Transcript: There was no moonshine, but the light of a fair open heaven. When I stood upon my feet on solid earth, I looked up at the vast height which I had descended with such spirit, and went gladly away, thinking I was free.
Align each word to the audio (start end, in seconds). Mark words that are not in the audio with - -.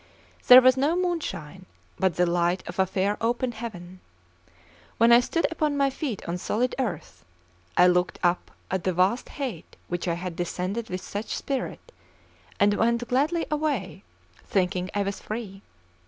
There 0.47 0.63
was 0.63 0.77
no 0.77 0.95
moonshine, 0.95 1.67
but 1.99 2.15
the 2.15 2.25
light 2.25 2.67
of 2.67 2.79
a 2.79 2.87
fair 2.87 3.17
open 3.21 3.51
heaven. 3.51 3.99
When 4.97 5.11
I 5.11 5.19
stood 5.19 5.45
upon 5.51 5.77
my 5.77 5.91
feet 5.91 6.27
on 6.27 6.39
solid 6.39 6.73
earth, 6.79 7.23
I 7.77 7.85
looked 7.85 8.17
up 8.23 8.49
at 8.71 8.83
the 8.83 8.93
vast 8.93 9.29
height 9.29 9.75
which 9.89 10.07
I 10.07 10.15
had 10.15 10.35
descended 10.35 10.89
with 10.89 11.01
such 11.01 11.35
spirit, 11.35 11.91
and 12.59 12.73
went 12.73 13.07
gladly 13.09 13.45
away, 13.51 14.01
thinking 14.47 14.89
I 14.95 15.03
was 15.03 15.19
free. 15.19 15.61